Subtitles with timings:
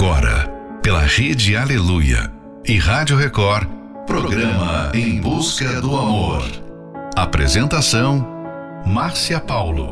[0.00, 0.48] Agora,
[0.80, 2.32] pela Rede Aleluia
[2.64, 3.68] e Rádio Record,
[4.06, 6.44] programa Em Busca do Amor.
[7.16, 8.24] Apresentação:
[8.86, 9.90] Márcia Paulo.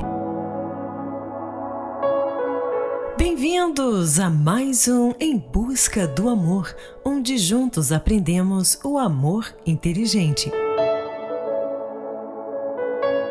[3.19, 6.73] Bem-vindos a mais um Em Busca do Amor,
[7.05, 10.53] onde juntos aprendemos o amor inteligente.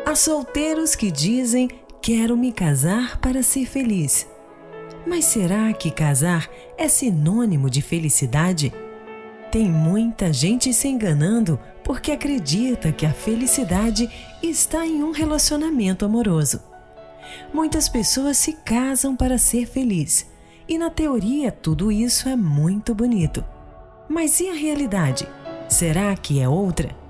[0.04, 1.70] Há solteiros que dizem:
[2.02, 4.35] Quero me casar para ser feliz.
[5.06, 8.72] Mas será que casar é sinônimo de felicidade?
[9.52, 14.10] Tem muita gente se enganando porque acredita que a felicidade
[14.42, 16.60] está em um relacionamento amoroso.
[17.54, 20.26] Muitas pessoas se casam para ser feliz
[20.68, 23.44] e, na teoria, tudo isso é muito bonito.
[24.08, 25.28] Mas e a realidade?
[25.68, 27.05] Será que é outra?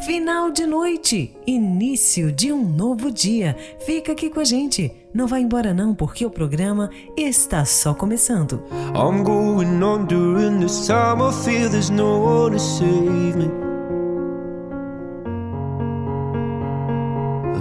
[0.00, 3.56] Final de noite, início de um novo dia.
[3.80, 4.92] Fica aqui com a gente.
[5.12, 8.62] Não vai embora não, porque o programa está só começando.
[8.94, 13.50] I'm going on during this time I feel there's no one to save me.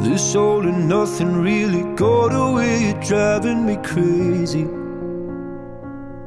[0.03, 4.76] This all and nothing really got away, driving me crazy.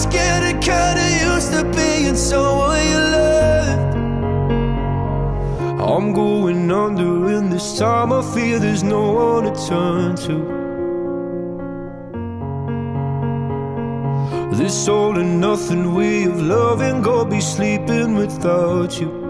[0.00, 3.94] was getting kinda used to being someone you loved.
[5.92, 10.36] I'm going under, and this time I feel there's no one to turn to.
[14.56, 19.29] This all and nothing way of loving, go be sleeping without you.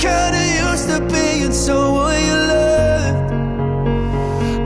[0.00, 3.32] kinda used to being someone you loved,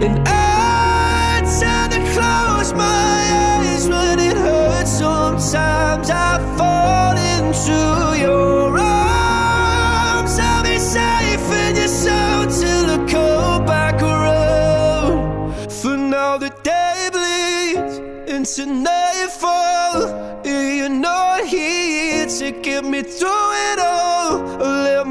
[0.04, 4.92] and I tend to close my eyes when it hurts.
[4.98, 7.78] Sometimes I fall into
[8.24, 10.38] your arms.
[10.38, 15.18] I'll be safe in your soul till I come back around.
[15.80, 17.94] For now the day bleeds
[18.34, 19.98] into nightfall.
[20.44, 24.03] You're not here to get me through it all.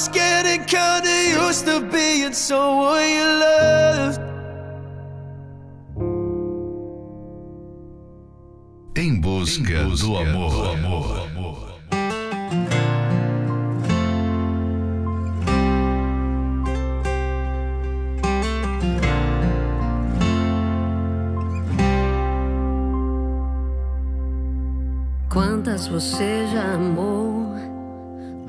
[0.00, 1.12] was getting kinda
[1.44, 4.20] used to being someone you loved.
[8.96, 11.20] Em busca, do amor.
[25.28, 27.59] Quantas você já amou?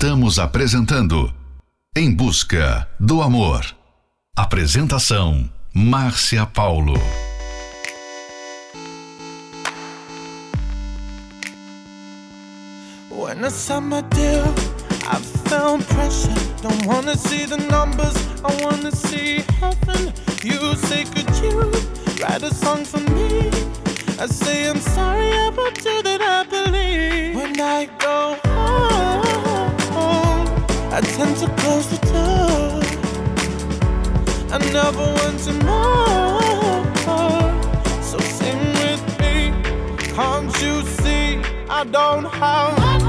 [0.00, 1.34] Estamos apresentando
[1.96, 3.66] Em Busca do Amor.
[4.36, 6.94] Apresentação Márcia Paulo.
[13.10, 14.44] When I signed deal,
[15.02, 16.32] I felt pressure.
[16.62, 18.14] Don't wanna see the numbers,
[18.44, 20.14] I wanna see heaven.
[20.44, 21.72] You say, could you
[22.22, 23.50] write a song for me?
[24.20, 25.28] I say, I'm sorry
[26.02, 26.67] that
[30.98, 32.82] I tend to close the door.
[34.50, 36.82] I never want to know.
[38.02, 39.52] So sing with me.
[40.16, 41.40] Can't you see
[41.70, 43.07] I don't have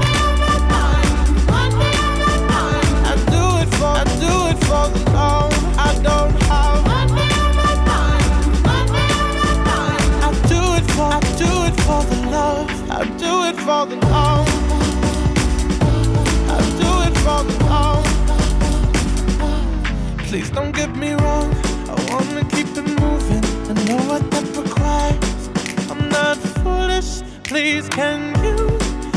[20.30, 21.52] Please don't get me wrong.
[21.88, 23.44] I wanna keep it moving.
[23.68, 25.48] I know what that requires.
[25.90, 27.22] I'm not foolish.
[27.42, 28.54] Please, can you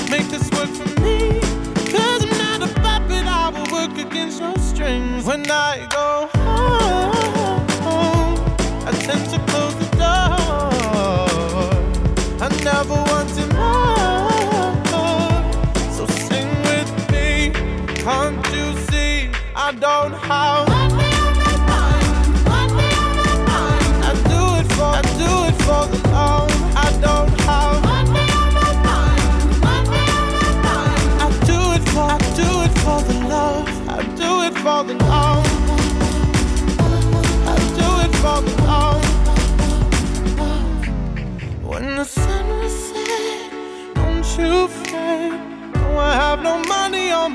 [0.09, 1.39] make this work for me?
[1.93, 3.27] Cause I'm not a puppet.
[3.27, 6.27] I will work against your strings when I go
[7.85, 8.35] home.
[8.87, 10.33] I tend to close the door.
[12.41, 13.45] I never want to.
[14.89, 15.43] More.
[15.91, 17.51] So sing with me.
[18.01, 20.12] Can't you see I don't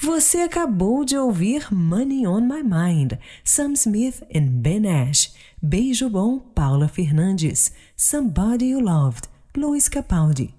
[0.00, 5.32] Você acabou de ouvir Money on My Mind, Sam Smith e Ben Ash.
[5.60, 7.72] Beijo Bom, Paula Fernandes.
[7.96, 10.55] Somebody You Loved, Luiz Capaldi.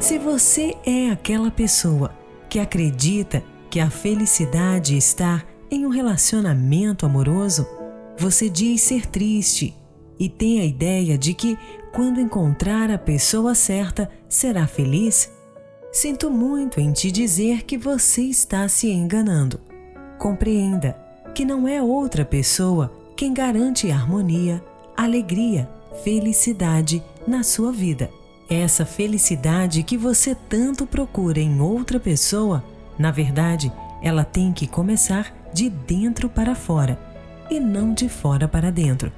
[0.00, 2.16] Se você é aquela pessoa
[2.48, 7.66] que acredita que a felicidade está em um relacionamento amoroso,
[8.16, 9.74] você diz ser triste
[10.18, 11.58] e tem a ideia de que,
[11.92, 15.32] quando encontrar a pessoa certa, será feliz?
[15.92, 19.60] Sinto muito em te dizer que você está se enganando.
[20.16, 20.96] Compreenda
[21.34, 24.64] que não é outra pessoa quem garante harmonia,
[24.96, 25.68] alegria,
[26.04, 28.08] felicidade na sua vida.
[28.48, 32.64] Essa felicidade que você tanto procura em outra pessoa,
[32.98, 33.70] na verdade,
[34.02, 36.98] ela tem que começar de dentro para fora
[37.50, 39.12] e não de fora para dentro.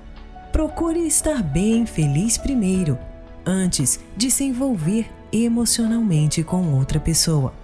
[0.50, 2.98] Procure estar bem feliz primeiro,
[3.46, 7.54] antes de se envolver emocionalmente com outra pessoa.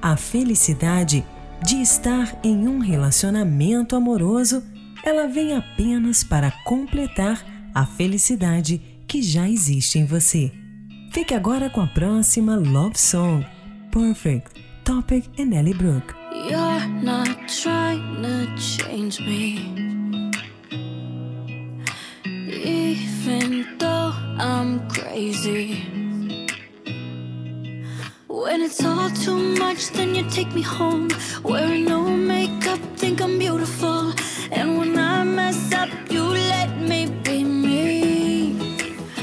[0.00, 1.22] A felicidade
[1.62, 4.64] de estar em um relacionamento amoroso,
[5.04, 10.50] ela vem apenas para completar a felicidade que já existe em você.
[11.12, 13.44] Fique agora com a próxima Love Song,
[13.90, 14.52] Perfect,
[14.84, 16.14] Topic e Nelly Brooke.
[16.32, 19.58] You're not trying to change me.
[22.24, 25.84] Even though I'm crazy.
[28.28, 31.08] When it's all too much, then you take me home.
[31.42, 34.12] Wearing no makeup, think I'm beautiful.
[34.52, 37.59] And when I mess up, you let me be.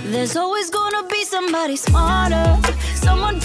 [0.09, 2.57] There's always gonna be somebody smarter,
[2.95, 3.37] someone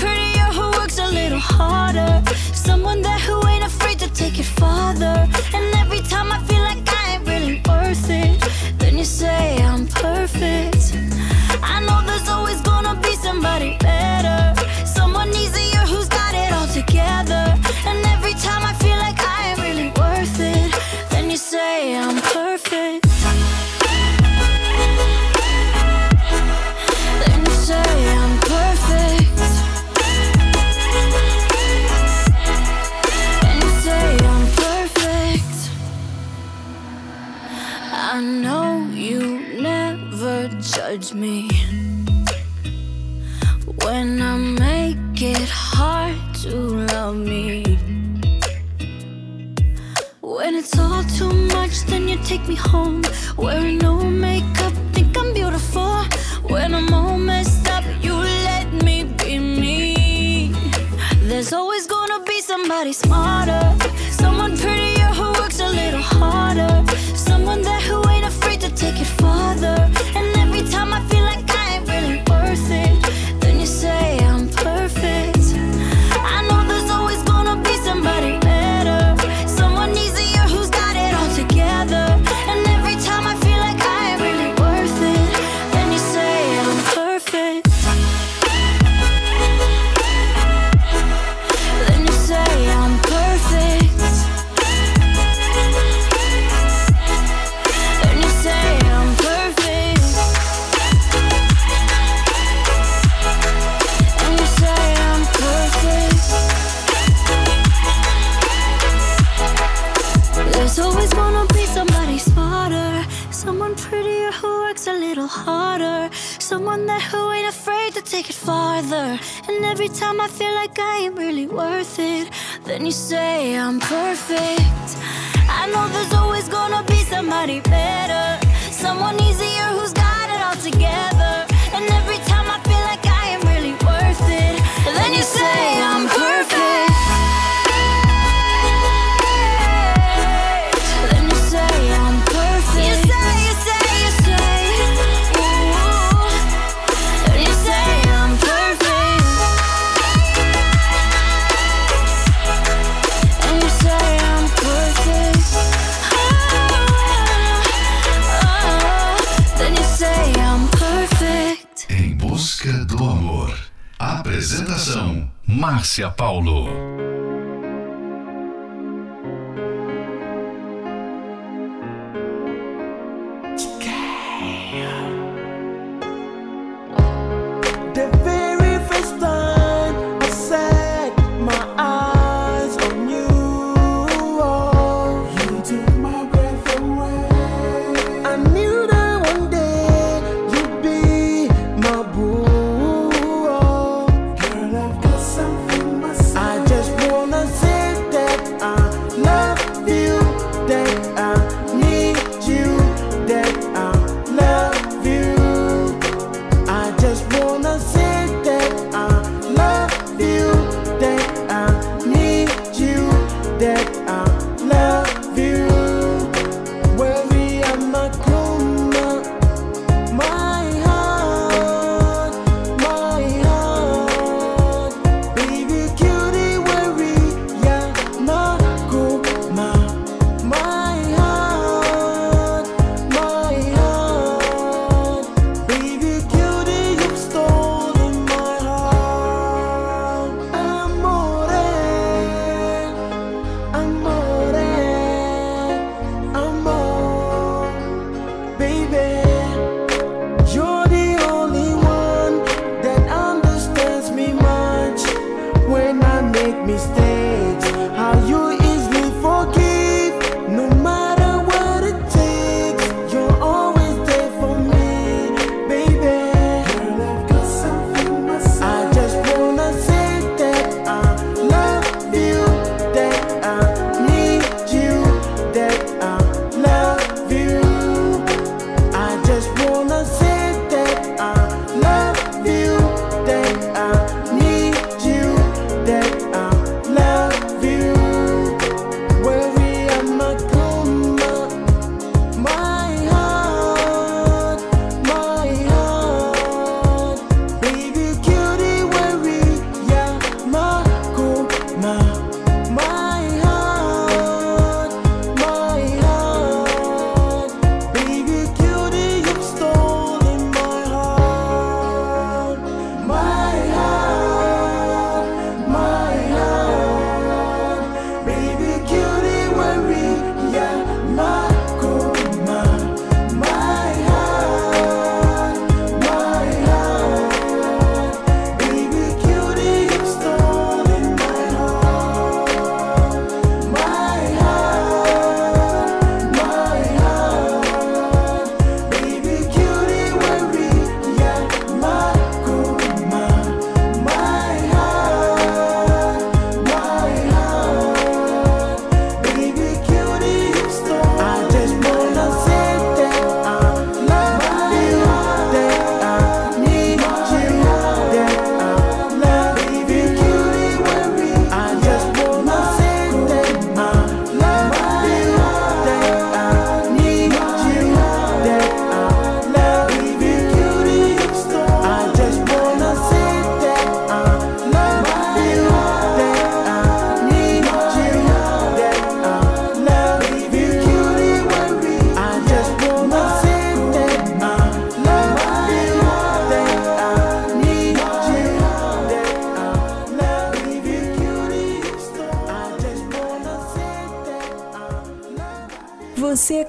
[165.92, 166.91] Márcia Paulo.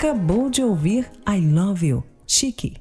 [0.04, 2.76] Acabou de ouvir I Love You, Chique.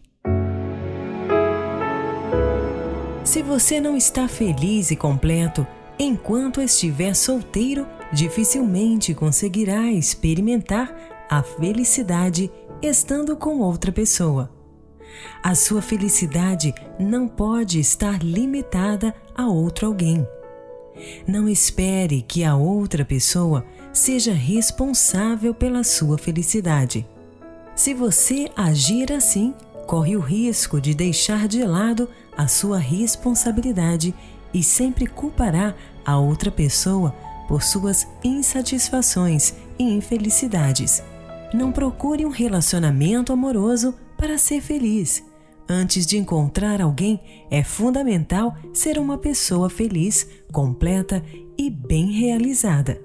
[3.22, 5.64] Se você não está feliz e completo
[5.96, 10.92] enquanto estiver solteiro, dificilmente conseguirá experimentar
[11.30, 12.50] a felicidade
[12.82, 14.50] estando com outra pessoa.
[15.44, 20.26] A sua felicidade não pode estar limitada a outro alguém.
[21.24, 27.06] Não espere que a outra pessoa seja responsável pela sua felicidade.
[27.82, 29.52] Se você agir assim,
[29.88, 34.14] corre o risco de deixar de lado a sua responsabilidade
[34.54, 35.74] e sempre culpará
[36.06, 37.12] a outra pessoa
[37.48, 41.02] por suas insatisfações e infelicidades.
[41.52, 45.24] Não procure um relacionamento amoroso para ser feliz.
[45.68, 51.20] Antes de encontrar alguém, é fundamental ser uma pessoa feliz, completa
[51.58, 53.02] e bem realizada.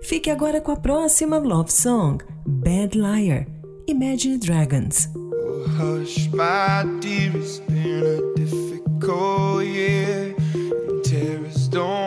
[0.00, 5.08] Fique agora com a próxima love song, Bad Liar Imagine Dragons.
[5.16, 10.34] Oh, hush, my dear, it's been a difficult year.
[10.54, 11.04] And
[11.68, 12.01] don't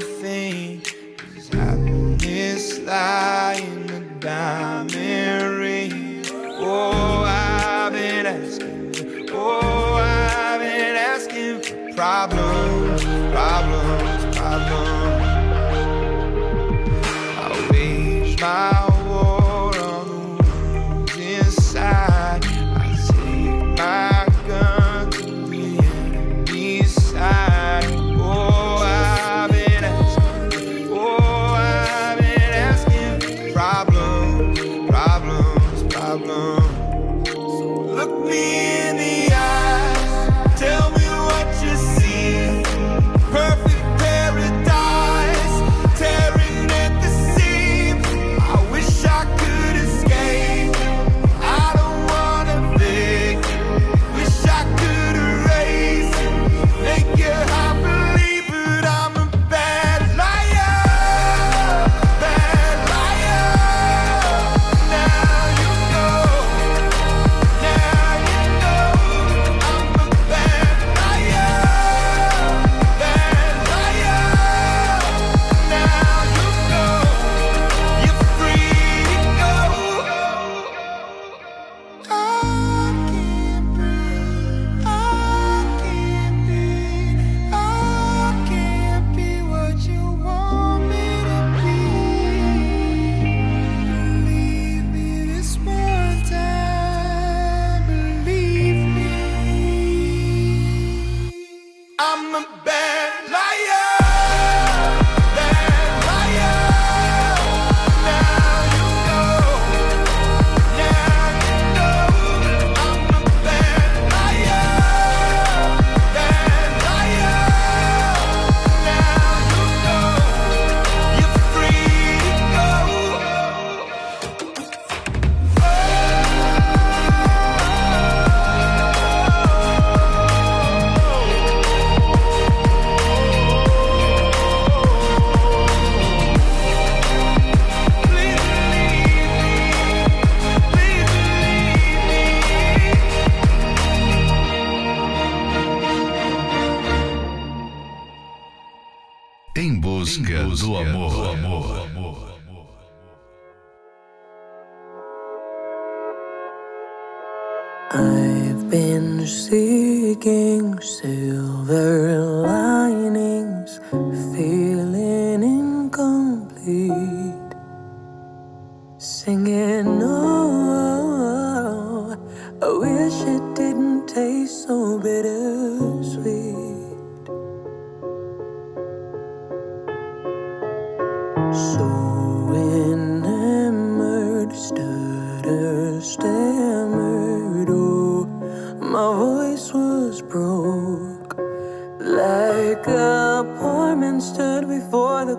[0.00, 0.82] thing
[1.36, 6.24] is happiness lying in a diamond ring.
[6.58, 15.19] Oh, I've been asking, oh, I've been asking for problems, problems, problems.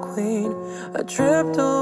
[0.01, 0.55] queen.
[0.95, 1.80] I tripped over.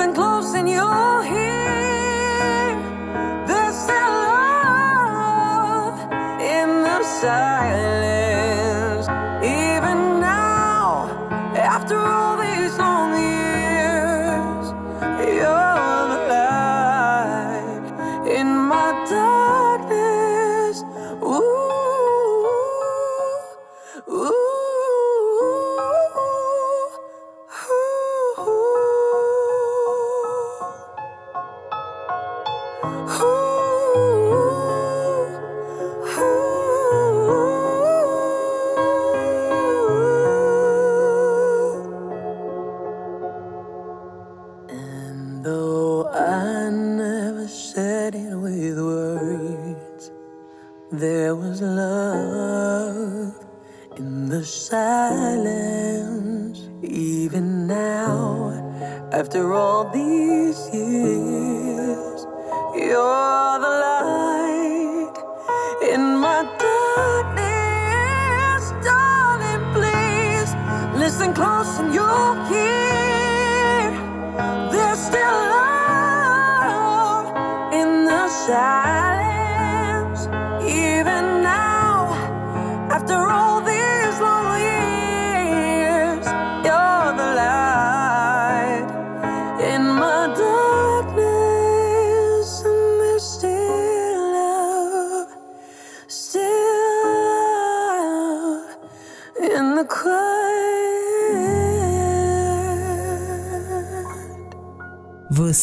[0.00, 1.49] and close and you'll hear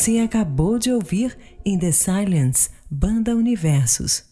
[0.07, 4.23] Você acabou de ouvir In the Silence, Banda Universos.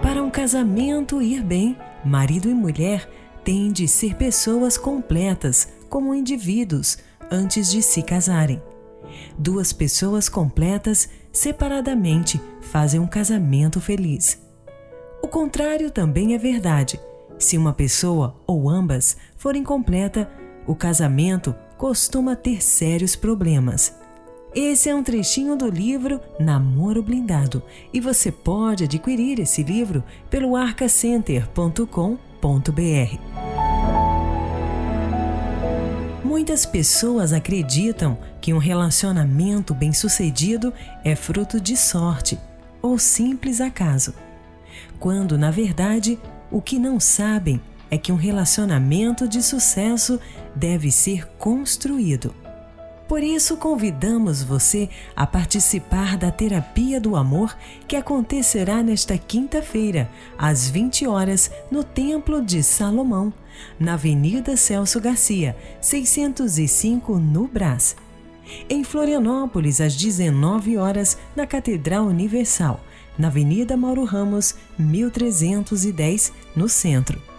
[0.00, 3.10] Para um casamento ir bem, marido e mulher
[3.42, 6.96] têm de ser pessoas completas, como indivíduos,
[7.28, 8.62] antes de se casarem.
[9.36, 14.40] Duas pessoas completas, separadamente, fazem um casamento feliz.
[15.20, 17.00] O contrário também é verdade.
[17.36, 20.30] Se uma pessoa ou ambas forem completa,
[20.68, 23.92] o casamento costuma ter sérios problemas.
[24.54, 27.60] Esse é um trechinho do livro Namoro Blindado
[27.92, 33.18] e você pode adquirir esse livro pelo arcacenter.com.br.
[36.24, 42.38] Muitas pessoas acreditam que um relacionamento bem-sucedido é fruto de sorte
[42.80, 44.14] ou simples acaso,
[45.00, 46.16] quando na verdade
[46.48, 47.60] o que não sabem
[47.92, 50.18] é que um relacionamento de sucesso
[50.56, 52.34] deve ser construído.
[53.06, 57.54] Por isso, convidamos você a participar da Terapia do Amor
[57.86, 63.30] que acontecerá nesta quinta-feira, às 20 horas, no Templo de Salomão,
[63.78, 67.94] na Avenida Celso Garcia, 605, no Brás.
[68.70, 72.80] Em Florianópolis, às 19 horas, na Catedral Universal,
[73.18, 77.31] na Avenida Mauro Ramos, 1310, no centro.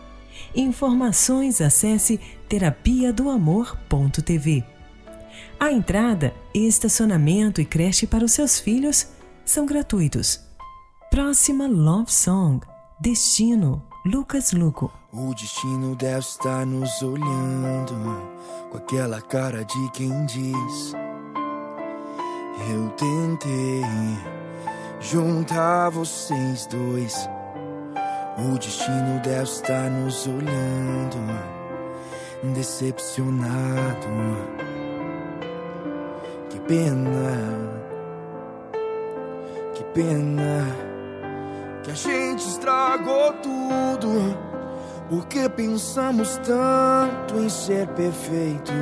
[0.55, 4.63] Informações acesse terapia do amor.tv.
[5.59, 9.07] A entrada, estacionamento e creche para os seus filhos
[9.43, 10.39] são gratuitos.
[11.09, 12.65] Próxima Love Song
[12.99, 14.91] Destino Lucas Luco.
[15.11, 17.93] O destino deve estar nos olhando
[18.69, 20.93] com aquela cara de quem diz:
[22.69, 23.81] Eu tentei
[24.99, 27.29] juntar vocês dois.
[28.35, 31.19] O destino deve estar nos olhando,
[32.55, 34.07] decepcionado.
[36.49, 37.69] Que pena,
[39.75, 40.65] que pena
[41.83, 44.35] que a gente estragou tudo.
[45.09, 48.73] Porque pensamos tanto em ser perfeitos.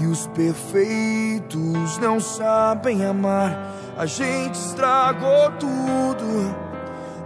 [0.00, 3.74] E os perfeitos não sabem amar.
[3.98, 6.67] A gente estragou tudo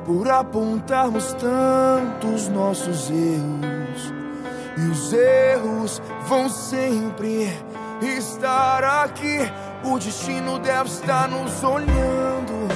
[0.05, 4.13] por apontarmos tantos nossos erros.
[4.77, 7.53] E os erros vão sempre
[8.01, 9.39] estar aqui.
[9.85, 12.69] O destino deve estar nos olhando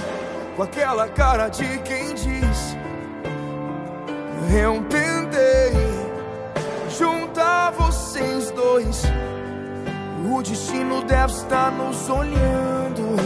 [0.56, 2.76] com aquela cara de quem diz:
[4.52, 5.72] Eu tentei
[6.98, 9.02] juntar vocês dois.
[10.32, 13.16] O destino deve estar nos olhando,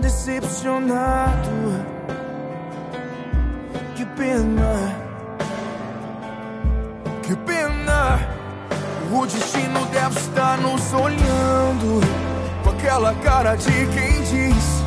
[0.00, 1.95] decepcionado.
[4.16, 4.96] Pena,
[7.22, 8.18] que pena.
[9.12, 12.00] O destino deve estar nos olhando
[12.64, 14.82] com aquela cara de quem diz: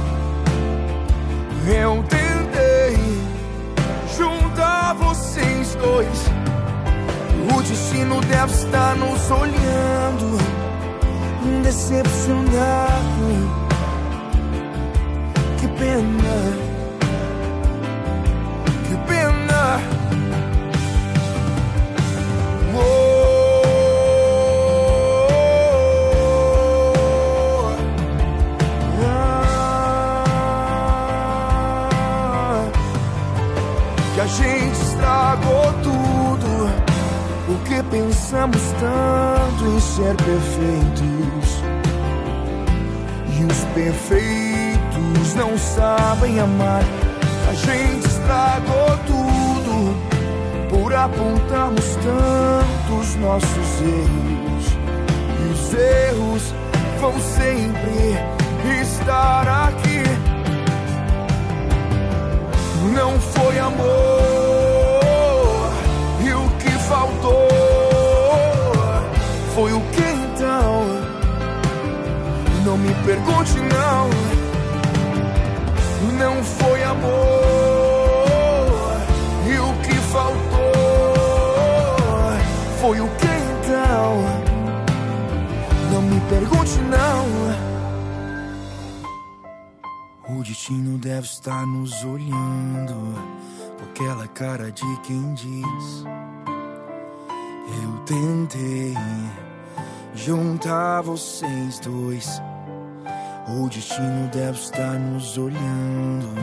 [1.68, 2.98] Eu tentei
[4.18, 6.26] juntar vocês dois.
[7.56, 10.38] O destino deve estar nos olhando,
[11.63, 12.50] decepcionado.
[15.60, 16.68] Que pena,
[34.30, 36.70] gente estragou tudo.
[37.46, 41.63] Porque pensamos tanto em ser perfeitos.
[43.38, 46.84] E os perfeitos não sabem amar.
[47.50, 49.50] A gente estragou tudo
[50.70, 54.78] por apontarmos tantos nossos erros.
[55.39, 56.54] E os erros
[57.02, 58.20] vão sempre
[58.82, 60.29] estar aqui.
[62.93, 63.86] Não foi amor,
[66.25, 67.47] e o que faltou
[69.54, 70.86] foi o que então?
[72.65, 74.10] Não me pergunte, não.
[76.17, 77.38] Não foi amor,
[90.50, 92.96] destino deve estar nos olhando
[93.78, 96.04] com aquela cara de quem diz:
[97.84, 98.96] Eu tentei
[100.16, 102.42] juntar vocês dois.
[103.48, 106.34] O destino deve estar nos olhando,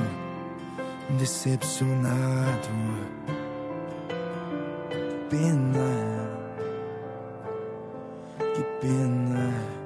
[1.19, 2.69] decepcionado.
[5.29, 6.29] Pena,
[8.39, 9.86] que pena.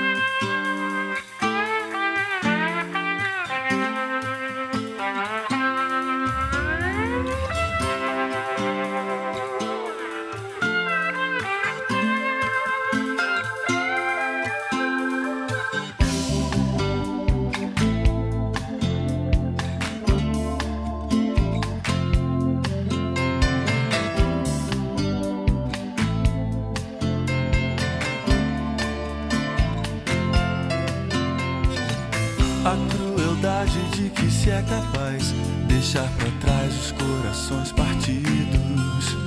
[32.63, 35.33] A crueldade de que se é capaz
[35.67, 39.17] deixar para trás os corações partidos.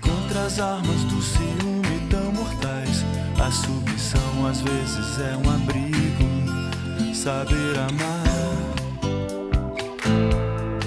[0.00, 3.04] Contra as armas do ciúme tão mortais,
[3.38, 7.14] a submissão às vezes é um abrigo.
[7.14, 8.24] Saber amar,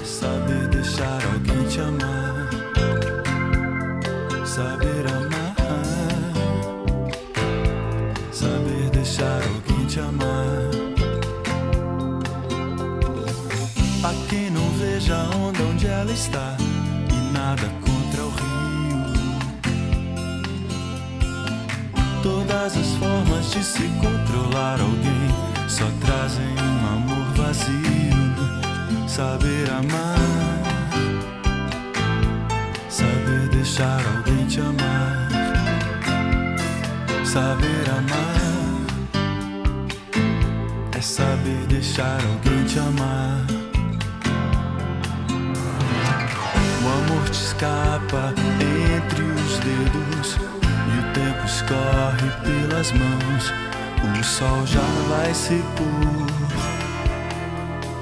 [0.04, 2.50] saber deixar alguém te amar,
[4.44, 5.54] saber amar,
[8.32, 10.31] saber deixar alguém te amar.
[16.12, 16.56] Ela está
[17.10, 19.02] e nada contra o rio.
[22.22, 25.28] Todas as formas de se controlar alguém
[25.68, 28.12] só trazem um amor vazio.
[29.08, 30.18] Saber amar,
[32.88, 35.28] saber deixar alguém te amar,
[37.24, 38.42] saber amar
[40.96, 43.61] é saber deixar alguém te amar.
[47.32, 53.52] Escapa entre os dedos e o tempo escorre pelas mãos.
[54.20, 56.26] O sol já vai se pôr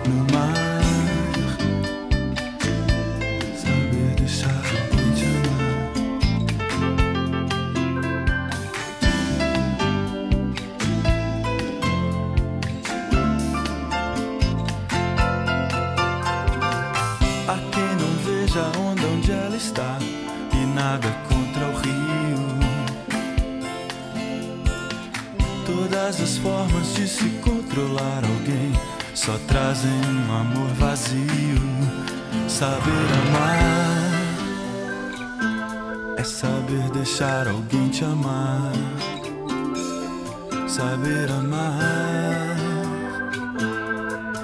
[0.08, 0.82] no mar.
[3.54, 4.62] Saber deixar
[5.14, 5.90] te amar.
[17.46, 18.89] A quem não veja onde
[20.90, 22.40] nada contra o rio.
[25.64, 28.72] Todas as formas de se controlar alguém
[29.14, 31.60] só trazem um amor vazio.
[32.48, 34.10] Saber amar
[36.16, 38.72] é saber deixar alguém te amar.
[40.66, 42.56] Saber amar,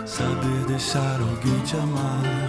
[0.06, 2.46] saber deixar alguém te amar.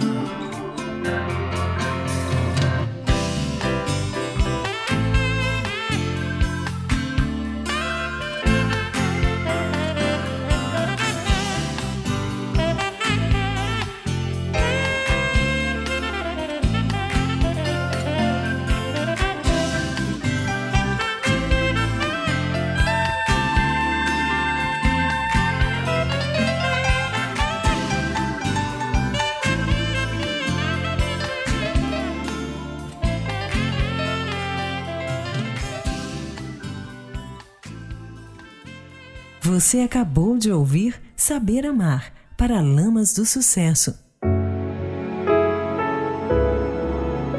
[39.58, 43.92] Você acabou de ouvir Saber Amar para Lamas do Sucesso.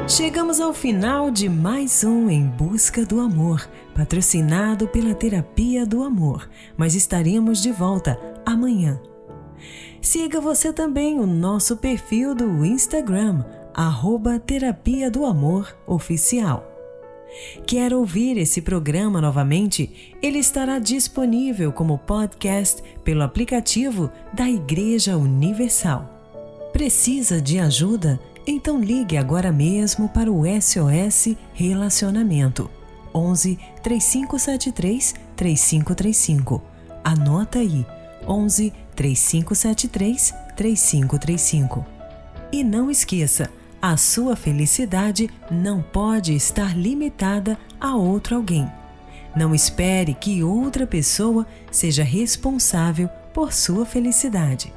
[0.06, 6.46] Chegamos ao final de mais um Em Busca do Amor, patrocinado pela Terapia do Amor,
[6.76, 9.00] mas estaremos de volta amanhã.
[10.02, 13.42] Siga você também o nosso perfil do Instagram,
[13.72, 16.69] arroba Terapia do Amor Oficial.
[17.66, 20.14] Quer ouvir esse programa novamente?
[20.22, 26.08] Ele estará disponível como podcast pelo aplicativo da Igreja Universal.
[26.72, 28.20] Precisa de ajuda?
[28.46, 32.70] Então ligue agora mesmo para o SOS Relacionamento
[33.14, 36.62] 11 3573 3535.
[37.04, 37.84] Anota aí
[38.26, 41.86] 11 3573 3535.
[42.52, 43.48] E não esqueça,
[43.80, 48.70] a sua felicidade não pode estar limitada a outro alguém.
[49.34, 54.72] Não espere que outra pessoa seja responsável por sua felicidade.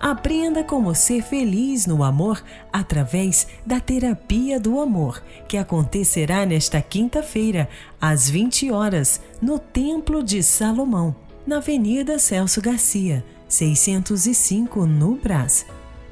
[0.00, 2.42] Aprenda como ser feliz no amor
[2.72, 7.68] através da terapia do amor, que acontecerá nesta quinta-feira,
[8.00, 11.14] às 20 horas, no Templo de Salomão,
[11.46, 15.66] na Avenida Celso Garcia, 605, no Brás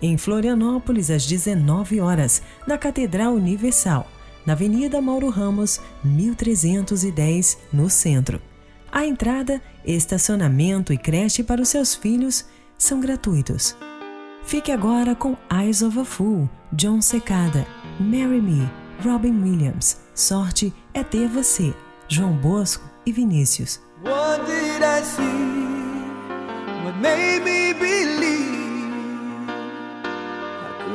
[0.04, 4.06] em Florianópolis às 19 horas, na Catedral Universal,
[4.44, 8.40] na Avenida Mauro Ramos, 1310, no centro.
[8.92, 12.44] A entrada, estacionamento e creche para os seus filhos
[12.76, 13.74] são gratuitos.
[14.44, 17.66] Fique agora com Eyes of a Fool, John Secada,
[17.98, 18.70] Marry Me,
[19.02, 20.02] Robin Williams.
[20.14, 21.72] Sorte é ter você,
[22.08, 23.80] João Bosco e Vinícius.
[24.02, 25.22] What did I see?
[26.84, 28.53] What made me believe?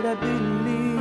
[0.01, 0.98] Could I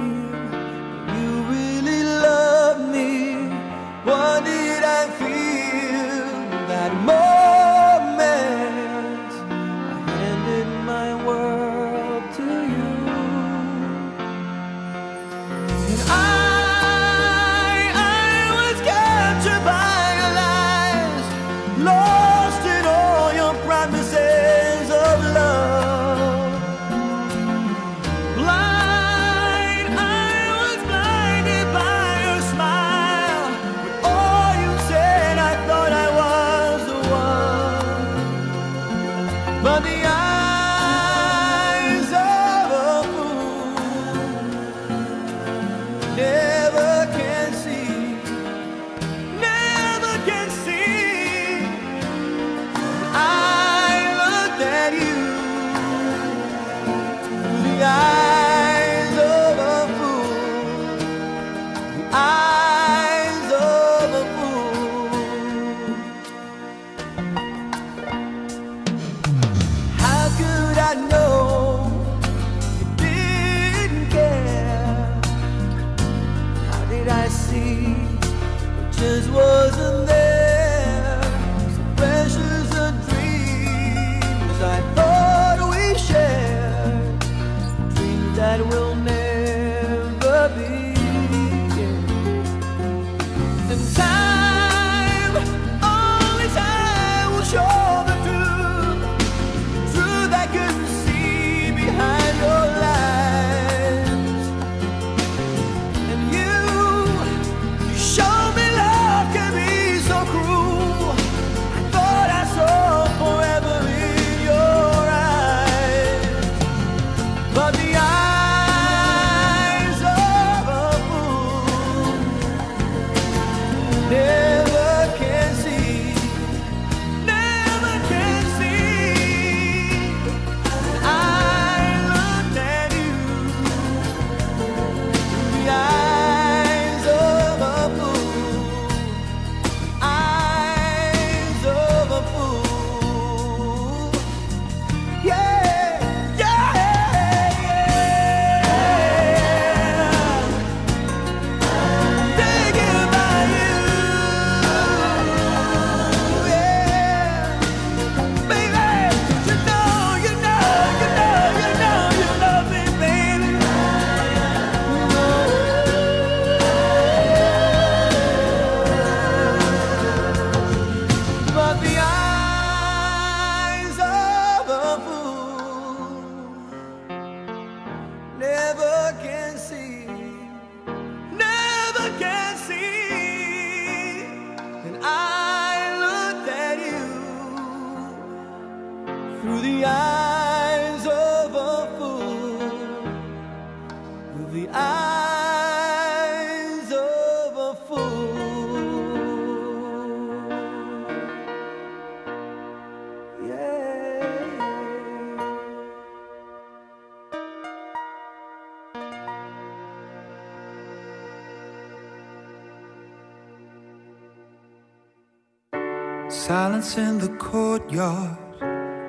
[216.99, 218.36] in the courtyard,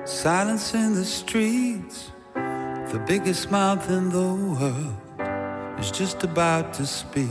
[0.04, 2.12] silence in the streets.
[2.34, 7.28] The biggest mouth in the world is just about to speak.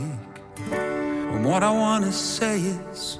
[0.70, 3.18] And what I want to say is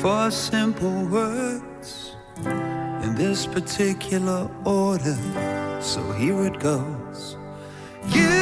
[0.00, 2.16] four simple words
[3.04, 5.18] in this particular order.
[5.80, 7.36] So here it goes.
[8.08, 8.37] You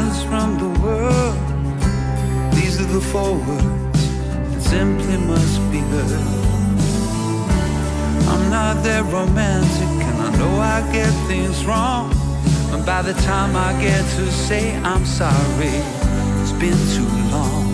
[0.00, 1.36] silence from the world.
[2.54, 4.08] These are the four words
[4.50, 6.20] that simply must be heard.
[8.28, 12.12] I'm not that romantic, and I know I get things wrong.
[12.72, 15.76] And by the time I get to say I'm sorry,
[16.40, 17.69] it's been too long.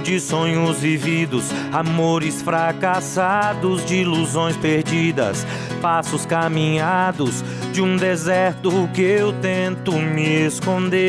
[0.00, 5.46] De sonhos vividos, amores fracassados, de ilusões perdidas,
[5.80, 11.00] passos caminhados de um deserto que eu tento me esconder.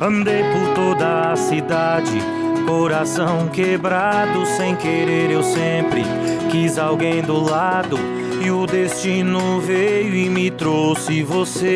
[0.00, 2.18] Andei por toda a cidade,
[2.66, 6.02] coração quebrado, sem querer eu sempre
[6.50, 7.98] quis alguém do lado.
[8.44, 11.72] E o destino veio e me trouxe você.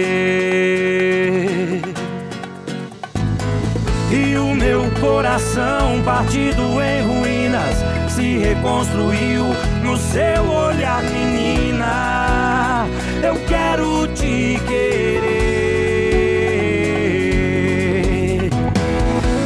[4.18, 7.76] E o meu coração partido em ruínas
[8.08, 9.44] se reconstruiu
[9.84, 12.84] no seu olhar, menina.
[13.22, 15.28] Eu quero te querer.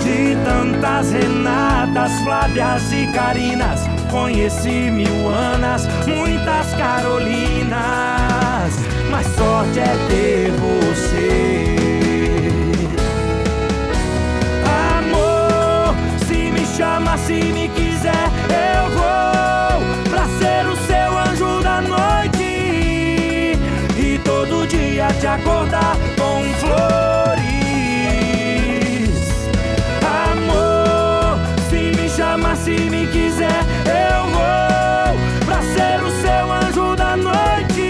[0.03, 7.83] De tantas Renatas, Flávias e Carinas, conheci mil Anas, muitas Carolinas.
[9.37, 11.62] sorte é ter você.
[16.77, 23.59] Chama, se me quiser, eu vou pra ser o seu anjo da noite
[23.97, 26.73] e todo dia te acordar com flores.
[30.31, 37.17] Amor, se me chama, se me quiser, eu vou pra ser o seu anjo da
[37.17, 37.83] noite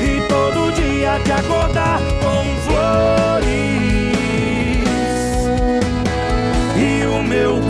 [0.00, 2.19] e todo dia te acordar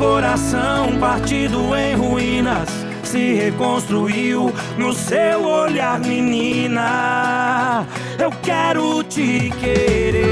[0.01, 2.70] coração partido em ruínas
[3.05, 7.86] se reconstruiu no seu olhar, menina.
[8.18, 10.24] Eu quero te querer.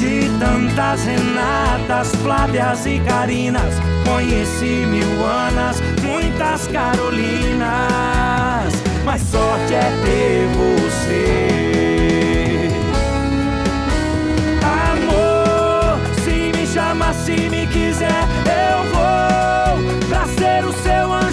[0.00, 3.74] De tantas Renatas, Flávias e Carinas,
[4.04, 7.62] conheci mil Anas, muitas Carolinas.
[9.04, 11.93] Mas sorte é ter você.
[17.24, 21.23] Se me quiser, eu vou pra ser o seu anjo